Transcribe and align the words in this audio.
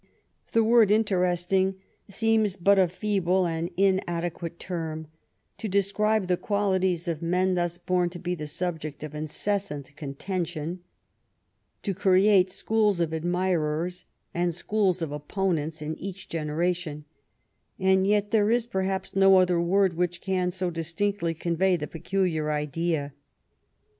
The 0.53 0.63
word 0.63 0.89
interesting 0.89 1.75
seems 2.09 2.55
but 2.55 2.79
a 2.79 2.87
feeble 2.87 3.45
and 3.45 3.69
inade 3.77 4.33
quate 4.33 4.57
term 4.57 5.05
to 5.59 5.67
describe 5.67 6.25
the 6.25 6.37
qualities 6.37 7.07
of 7.07 7.21
men 7.21 7.53
thus 7.53 7.77
born 7.77 8.09
to 8.09 8.17
be 8.17 8.33
the 8.33 8.47
subject 8.47 9.03
of 9.03 9.13
incessant 9.13 9.95
contention, 9.95 10.79
to 11.83 11.93
create 11.93 12.49
schools 12.49 12.99
of 12.99 13.13
admirers, 13.13 14.05
and 14.33 14.55
schools 14.55 15.03
of 15.03 15.11
opponents 15.11 15.83
in 15.83 15.93
each 15.99 16.27
generation, 16.27 17.05
and 17.77 18.07
yet 18.07 18.31
there 18.31 18.49
is, 18.49 18.65
perhaps, 18.65 19.15
no 19.15 19.37
other 19.37 19.61
word 19.61 19.93
which 19.93 20.19
can 20.19 20.49
so 20.49 20.71
distinctly 20.71 21.35
convey 21.35 21.75
the 21.75 21.85
peculiar 21.85 22.49
idea. 22.51 23.13